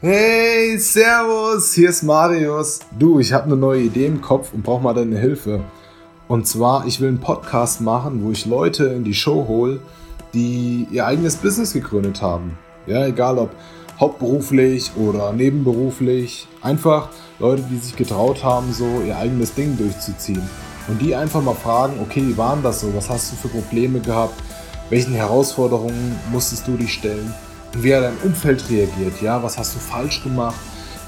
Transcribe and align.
Hey, 0.00 0.78
Servus, 0.78 1.74
hier 1.74 1.90
ist 1.90 2.04
Marius. 2.04 2.78
Du, 2.96 3.18
ich 3.18 3.32
habe 3.32 3.46
eine 3.46 3.56
neue 3.56 3.82
Idee 3.82 4.06
im 4.06 4.20
Kopf 4.20 4.54
und 4.54 4.62
brauche 4.62 4.80
mal 4.80 4.94
deine 4.94 5.18
Hilfe. 5.18 5.64
Und 6.28 6.46
zwar, 6.46 6.86
ich 6.86 7.00
will 7.00 7.08
einen 7.08 7.18
Podcast 7.18 7.80
machen, 7.80 8.22
wo 8.22 8.30
ich 8.30 8.46
Leute 8.46 8.84
in 8.84 9.02
die 9.02 9.12
Show 9.12 9.48
hole, 9.48 9.80
die 10.32 10.86
ihr 10.92 11.04
eigenes 11.04 11.34
Business 11.34 11.72
gegründet 11.72 12.22
haben. 12.22 12.56
Ja, 12.86 13.06
egal 13.06 13.38
ob 13.38 13.50
hauptberuflich 13.98 14.92
oder 14.94 15.32
nebenberuflich. 15.32 16.46
Einfach 16.62 17.08
Leute, 17.40 17.64
die 17.68 17.78
sich 17.78 17.96
getraut 17.96 18.44
haben, 18.44 18.72
so 18.72 19.02
ihr 19.04 19.16
eigenes 19.18 19.54
Ding 19.54 19.76
durchzuziehen. 19.76 20.48
Und 20.86 21.02
die 21.02 21.16
einfach 21.16 21.42
mal 21.42 21.54
fragen, 21.54 21.94
okay, 22.00 22.22
wie 22.24 22.38
waren 22.38 22.62
das 22.62 22.82
so? 22.82 22.94
Was 22.94 23.10
hast 23.10 23.32
du 23.32 23.36
für 23.36 23.48
Probleme 23.48 23.98
gehabt? 23.98 24.40
Welchen 24.90 25.14
Herausforderungen 25.14 26.14
musstest 26.30 26.68
du 26.68 26.76
dich 26.76 26.92
stellen? 26.92 27.34
Wie 27.74 27.94
hat 27.94 28.02
dein 28.02 28.16
Umfeld 28.24 28.68
reagiert? 28.70 29.20
Ja, 29.20 29.42
was 29.42 29.58
hast 29.58 29.74
du 29.74 29.78
falsch 29.78 30.22
gemacht? 30.24 30.58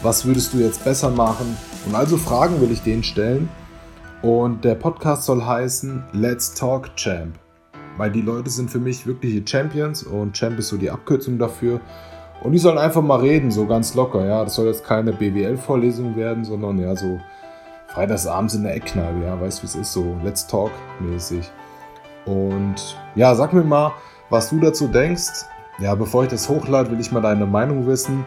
Was 0.03 0.27
würdest 0.27 0.53
du 0.53 0.59
jetzt 0.59 0.85
besser 0.85 1.09
machen? 1.09 1.57
Und 1.87 1.95
also 1.95 2.19
Fragen 2.19 2.61
will 2.61 2.71
ich 2.71 2.83
denen 2.83 3.03
stellen. 3.03 3.49
Und 4.23 4.63
der 4.65 4.75
Podcast 4.75 5.25
soll 5.25 5.43
heißen 5.43 6.05
Let's 6.13 6.55
Talk 6.55 6.95
Champ. 6.97 7.39
Weil 7.97 8.11
die 8.11 8.21
Leute 8.21 8.51
sind 8.51 8.71
für 8.71 8.79
mich 8.79 9.07
wirkliche 9.07 9.43
Champions 9.47 10.03
und 10.03 10.35
Champ 10.35 10.59
ist 10.59 10.69
so 10.69 10.77
die 10.77 10.91
Abkürzung 10.91 11.39
dafür. 11.39 11.81
Und 12.43 12.53
die 12.53 12.59
sollen 12.59 12.79
einfach 12.79 13.03
mal 13.03 13.21
reden, 13.21 13.51
so 13.51 13.67
ganz 13.67 13.95
locker. 13.95 14.25
Ja, 14.27 14.45
das 14.45 14.55
soll 14.55 14.67
jetzt 14.67 14.85
keine 14.85 15.13
BWL-Vorlesung 15.13 16.15
werden, 16.17 16.45
sondern 16.45 16.79
ja, 16.79 16.95
so 16.95 17.19
freitagsabends 17.89 18.55
in 18.55 18.65
der 18.65 18.75
Eckkneipe. 18.75 19.25
Ja, 19.25 19.41
weißt 19.41 19.59
du, 19.59 19.63
wie 19.63 19.67
es 19.67 19.75
ist, 19.77 19.93
so 19.93 20.15
Let's 20.23 20.47
Talk 20.47 20.73
mäßig. 21.01 21.51
Und 22.27 22.99
ja, 23.15 23.35
sag 23.35 23.55
mir 23.55 23.65
mal, 23.65 23.93
was 24.29 24.51
du 24.51 24.61
dazu 24.61 24.89
denkst. 24.89 25.47
Ja, 25.81 25.95
bevor 25.95 26.25
ich 26.25 26.29
das 26.29 26.47
hochlade, 26.47 26.91
will 26.91 27.01
ich 27.01 27.11
mal 27.11 27.23
deine 27.23 27.47
Meinung 27.47 27.87
wissen. 27.87 28.27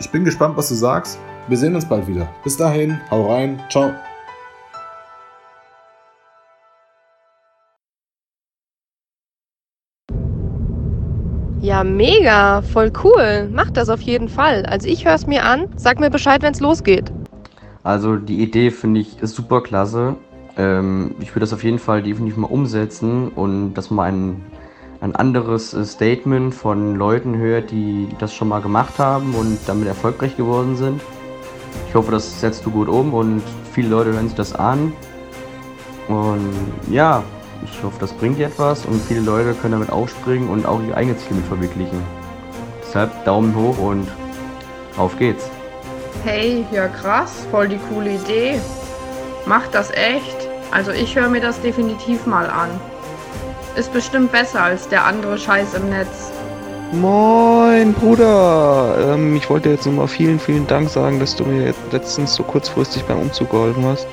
Ich 0.00 0.10
bin 0.10 0.24
gespannt, 0.24 0.56
was 0.56 0.70
du 0.70 0.74
sagst. 0.74 1.18
Wir 1.46 1.58
sehen 1.58 1.74
uns 1.74 1.84
bald 1.84 2.08
wieder. 2.08 2.26
Bis 2.42 2.56
dahin, 2.56 2.98
hau 3.10 3.30
rein, 3.30 3.60
ciao. 3.68 3.92
Ja, 11.60 11.84
mega, 11.84 12.62
voll 12.62 12.90
cool. 13.04 13.50
Mach 13.52 13.70
das 13.70 13.90
auf 13.90 14.00
jeden 14.00 14.30
Fall. 14.30 14.64
Also 14.64 14.88
ich 14.88 15.04
höre 15.04 15.16
es 15.16 15.26
mir 15.26 15.44
an. 15.44 15.66
Sag 15.76 16.00
mir 16.00 16.08
Bescheid, 16.08 16.40
wenn 16.42 16.52
es 16.52 16.60
losgeht. 16.60 17.12
Also 17.82 18.16
die 18.16 18.42
Idee 18.42 18.70
finde 18.70 19.00
ich 19.00 19.20
ist 19.20 19.34
super 19.34 19.62
klasse. 19.62 20.16
Ähm, 20.56 21.14
ich 21.20 21.30
würde 21.32 21.40
das 21.40 21.52
auf 21.52 21.62
jeden 21.62 21.78
Fall 21.78 22.02
definitiv 22.02 22.38
mal 22.38 22.46
umsetzen 22.46 23.28
und 23.28 23.74
dass 23.74 23.90
man 23.90 24.06
ein, 24.06 24.44
ein 25.06 25.16
anderes 25.16 25.72
äh, 25.72 25.84
Statement 25.84 26.54
von 26.54 26.96
Leuten 26.96 27.36
hört, 27.38 27.70
die 27.70 28.08
das 28.18 28.34
schon 28.34 28.48
mal 28.48 28.60
gemacht 28.60 28.98
haben 28.98 29.34
und 29.34 29.58
damit 29.66 29.86
erfolgreich 29.88 30.36
geworden 30.36 30.76
sind. 30.76 31.00
Ich 31.88 31.94
hoffe, 31.94 32.10
das 32.10 32.40
setzt 32.40 32.66
du 32.66 32.70
gut 32.70 32.88
um 32.88 33.14
und 33.14 33.42
viele 33.72 33.88
Leute 33.88 34.12
hören 34.12 34.28
sich 34.28 34.36
das 34.36 34.54
an. 34.54 34.92
Und 36.08 36.52
ja, 36.90 37.22
ich 37.64 37.82
hoffe, 37.82 37.96
das 38.00 38.12
bringt 38.12 38.38
dir 38.38 38.46
etwas 38.46 38.84
und 38.84 39.00
viele 39.02 39.20
Leute 39.20 39.54
können 39.54 39.72
damit 39.72 39.90
aufspringen 39.90 40.48
und 40.48 40.66
auch 40.66 40.80
ihre 40.82 40.96
eigenen 40.96 41.18
Ziele 41.18 41.36
mit 41.36 41.46
verwirklichen. 41.46 42.02
Deshalb 42.82 43.24
Daumen 43.24 43.54
hoch 43.54 43.78
und 43.78 44.06
auf 44.96 45.16
geht's. 45.18 45.48
Hey, 46.24 46.64
ja 46.72 46.88
krass, 46.88 47.46
voll 47.50 47.68
die 47.68 47.78
coole 47.90 48.14
Idee. 48.14 48.58
Mach 49.46 49.66
das 49.68 49.90
echt. 49.92 50.48
Also 50.72 50.90
ich 50.90 51.14
höre 51.14 51.28
mir 51.28 51.40
das 51.40 51.60
definitiv 51.60 52.26
mal 52.26 52.46
an. 52.50 52.68
Ist 53.76 53.92
bestimmt 53.92 54.32
besser 54.32 54.62
als 54.62 54.88
der 54.88 55.04
andere 55.04 55.36
Scheiß 55.38 55.74
im 55.74 55.90
Netz. 55.90 56.32
Moin, 56.92 57.92
Bruder. 57.92 59.14
Ähm, 59.14 59.36
ich 59.36 59.50
wollte 59.50 59.68
jetzt 59.68 59.84
nochmal 59.84 60.08
vielen, 60.08 60.40
vielen 60.40 60.66
Dank 60.66 60.88
sagen, 60.88 61.20
dass 61.20 61.36
du 61.36 61.44
mir 61.44 61.74
letztens 61.92 62.34
so 62.34 62.42
kurzfristig 62.42 63.04
beim 63.04 63.20
Umzug 63.20 63.50
geholfen 63.50 63.84
hast. 63.84 64.06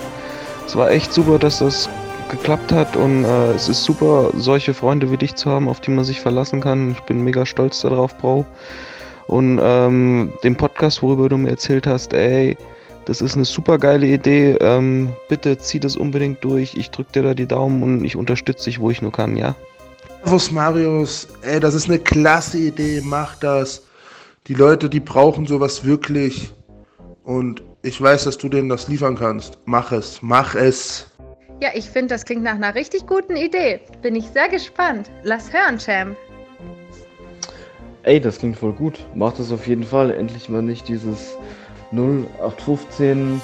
Es 0.67 0.75
war 0.75 0.92
echt 0.92 1.14
super, 1.14 1.39
dass 1.39 1.59
das 1.59 1.88
geklappt 2.30 2.73
hat 2.73 2.97
und 2.97 3.23
äh, 3.23 3.52
es 3.52 3.70
ist 3.70 3.86
super, 3.86 4.32
solche 4.36 4.73
Freunde 4.73 5.11
wie 5.11 5.17
dich 5.17 5.36
zu 5.36 5.49
haben, 5.49 5.70
auf 5.70 5.80
die 5.80 5.92
man 5.92 6.04
sich 6.04 6.20
verlassen 6.20 6.59
kann. 6.59 6.92
Ich 6.92 7.02
bin 7.02 7.23
mega 7.23 7.45
stolz 7.45 7.80
darauf, 7.82 8.17
Bro. 8.17 8.45
Und 9.27 9.61
ähm, 9.64 10.33
den 10.43 10.58
Podcast, 10.58 11.02
worüber 11.02 11.30
du 11.30 11.38
mir 11.38 11.52
erzählt 11.52 11.88
hast, 11.88 12.14
ey, 12.14 12.58
das 13.05 13.21
ist 13.21 13.36
eine 13.36 13.45
super 13.45 13.77
geile 13.77 14.08
Idee. 14.08 14.58
Ähm, 14.61 15.14
bitte 15.30 15.58
zieh 15.58 15.80
das 15.80 15.95
unbedingt 15.95 16.43
durch. 16.43 16.75
Ich 16.75 16.91
drück 16.91 17.11
dir 17.11 17.23
da 17.23 17.33
die 17.33 17.47
Daumen 17.47 17.83
und 17.83 18.03
ich 18.05 18.15
unterstütze 18.15 18.65
dich, 18.65 18.80
wo 18.80 18.89
ich 18.89 19.02
nur 19.02 19.11
kann, 19.11 19.37
ja? 19.37 19.55
Servus 20.23 20.52
Marius, 20.52 21.27
ey, 21.41 21.59
das 21.59 21.73
ist 21.73 21.89
eine 21.89 21.99
klasse 21.99 22.58
Idee, 22.58 23.02
mach 23.03 23.36
das. 23.36 23.83
Die 24.47 24.53
Leute, 24.53 24.89
die 24.89 25.02
brauchen 25.02 25.45
sowas 25.45 25.83
wirklich. 25.83 26.53
Und 27.23 27.61
ich 27.81 28.02
weiß, 28.02 28.23
dass 28.23 28.37
du 28.37 28.47
denen 28.47 28.69
das 28.69 28.87
liefern 28.87 29.17
kannst. 29.17 29.58
Mach 29.65 29.91
es, 29.91 30.21
mach 30.21 30.55
es. 30.55 31.08
Ja, 31.61 31.70
ich 31.73 31.89
finde, 31.89 32.15
das 32.15 32.23
klingt 32.23 32.43
nach 32.43 32.55
einer 32.55 32.73
richtig 32.73 33.05
guten 33.05 33.35
Idee. 33.35 33.81
Bin 34.02 34.15
ich 34.15 34.25
sehr 34.30 34.47
gespannt. 34.47 35.11
Lass 35.23 35.52
hören, 35.52 35.77
Champ. 35.77 36.15
Ey, 38.03 38.20
das 38.20 38.39
klingt 38.39 38.58
voll 38.58 38.73
gut. 38.73 39.05
Macht 39.14 39.39
das 39.39 39.52
auf 39.52 39.67
jeden 39.67 39.83
Fall. 39.83 40.11
Endlich 40.11 40.49
mal 40.49 40.61
nicht 40.61 40.87
dieses 40.87 41.37
0815 41.95 43.42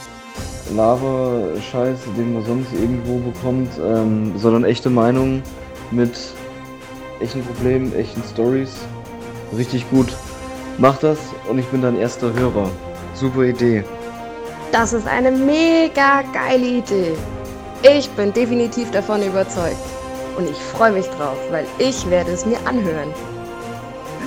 Lava-Scheiß, 0.76 2.00
den 2.18 2.34
man 2.34 2.46
sonst 2.46 2.74
irgendwo 2.74 3.18
bekommt, 3.18 3.70
ähm, 3.84 4.38
sondern 4.38 4.64
echte 4.64 4.90
Meinung 4.90 5.42
mit 5.92 6.14
echten 7.20 7.44
Problemen, 7.44 7.94
echten 7.96 8.24
Stories. 8.32 8.72
Richtig 9.58 9.90
gut. 9.90 10.08
Mach 10.78 10.98
das 10.98 11.18
und 11.50 11.60
ich 11.60 11.66
bin 11.68 11.82
dein 11.82 11.98
erster 11.98 12.34
Hörer. 12.34 12.70
Super 13.14 13.44
Idee. 13.44 13.84
Das 14.72 14.94
ist 14.94 15.08
eine 15.08 15.32
mega 15.32 16.22
geile 16.34 16.66
Idee. 16.66 17.14
Ich 17.82 18.10
bin 18.12 18.32
definitiv 18.34 18.92
davon 18.92 19.24
überzeugt. 19.24 19.78
Und 20.38 20.50
ich 20.50 20.58
freue 20.58 20.92
mich 20.92 21.08
drauf, 21.08 21.38
weil 21.50 21.66
ich 21.80 22.10
werde 22.10 22.32
es 22.32 22.46
mir 22.46 22.58
anhören. 22.66 23.14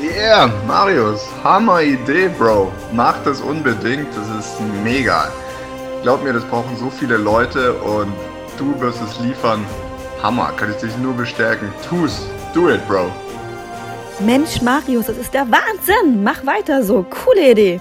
Yeah, 0.00 0.50
Marius, 0.66 1.28
Hammer 1.44 1.82
Idee, 1.82 2.28
Bro. 2.28 2.72
Mach 2.92 3.22
das 3.24 3.40
unbedingt, 3.40 4.08
das 4.16 4.28
ist 4.46 4.60
mega. 4.82 5.30
Glaub 6.02 6.24
mir, 6.24 6.32
das 6.32 6.44
brauchen 6.44 6.76
so 6.76 6.90
viele 6.90 7.16
Leute 7.16 7.74
und 7.74 8.12
du 8.58 8.80
wirst 8.80 9.00
es 9.02 9.20
liefern. 9.20 9.64
Hammer, 10.22 10.52
kann 10.56 10.70
ich 10.70 10.76
dich 10.78 10.96
nur 10.98 11.14
bestärken. 11.14 11.72
Tu's, 11.88 12.26
do 12.54 12.70
it, 12.70 12.86
Bro. 12.88 13.10
Mensch, 14.20 14.62
Marius, 14.62 15.06
das 15.06 15.18
ist 15.18 15.34
der 15.34 15.46
Wahnsinn. 15.50 16.22
Mach 16.22 16.44
weiter 16.46 16.82
so. 16.82 17.04
Coole 17.04 17.50
Idee. 17.50 17.80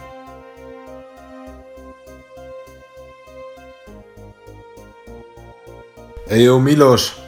Ey, 6.28 6.46
yo, 6.46 6.60
Milosch. 6.60 7.21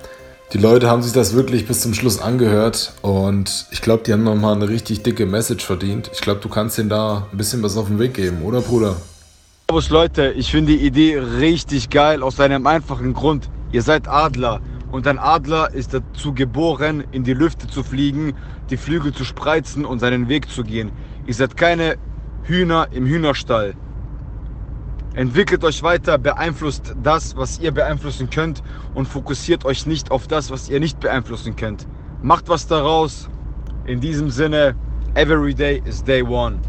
Die 0.53 0.59
Leute 0.59 0.87
haben 0.87 1.01
sich 1.01 1.13
das 1.13 1.33
wirklich 1.33 1.65
bis 1.65 1.81
zum 1.81 1.95
Schluss 1.95 2.21
angehört 2.21 2.93
und 3.01 3.65
ich 3.71 3.81
glaube, 3.81 4.03
die 4.03 4.13
haben 4.13 4.23
nochmal 4.23 4.55
eine 4.55 4.69
richtig 4.69 5.01
dicke 5.01 5.25
Message 5.25 5.65
verdient. 5.65 6.11
Ich 6.13 6.21
glaube, 6.21 6.41
du 6.41 6.47
kannst 6.47 6.77
denen 6.77 6.89
da 6.89 7.25
ein 7.31 7.37
bisschen 7.37 7.63
was 7.63 7.75
auf 7.75 7.87
den 7.87 7.97
Weg 7.97 8.13
geben, 8.13 8.43
oder 8.43 8.61
Bruder? 8.61 8.95
Servus 9.67 9.89
Leute, 9.89 10.31
ich 10.37 10.51
finde 10.51 10.73
die 10.73 10.85
Idee 10.85 11.17
richtig 11.17 11.89
geil 11.89 12.21
aus 12.21 12.39
einem 12.39 12.67
einfachen 12.67 13.15
Grund. 13.15 13.49
Ihr 13.71 13.81
seid 13.81 14.07
Adler 14.07 14.61
und 14.91 15.07
ein 15.07 15.17
Adler 15.17 15.73
ist 15.73 15.95
dazu 15.95 16.35
geboren, 16.35 17.03
in 17.11 17.23
die 17.23 17.33
Lüfte 17.33 17.65
zu 17.65 17.81
fliegen, 17.81 18.35
die 18.69 18.77
Flügel 18.77 19.11
zu 19.11 19.25
spreizen 19.25 19.85
und 19.85 19.97
seinen 19.97 20.29
Weg 20.29 20.51
zu 20.51 20.63
gehen. 20.63 20.91
Ihr 21.25 21.33
seid 21.33 21.57
keine 21.57 21.95
Hühner 22.43 22.89
im 22.91 23.07
Hühnerstall. 23.07 23.73
Entwickelt 25.15 25.63
euch 25.63 25.83
weiter, 25.83 26.17
beeinflusst 26.17 26.95
das, 27.03 27.35
was 27.35 27.59
ihr 27.59 27.71
beeinflussen 27.71 28.31
könnt 28.31 28.63
und 28.95 29.07
fokussiert 29.07 29.63
euch 29.63 29.85
nicht 29.85 30.09
auf 30.09 30.27
das, 30.27 30.49
was 30.49 30.69
ihr 30.69 30.79
nicht 30.79 30.99
beeinflussen 30.99 31.55
könnt. 31.55 31.87
Macht 32.23 32.49
was 32.49 32.65
daraus. 32.65 33.29
In 33.85 33.99
diesem 33.99 34.31
Sinne, 34.31 34.75
every 35.13 35.53
day 35.53 35.83
is 35.85 36.03
day 36.03 36.23
one. 36.23 36.59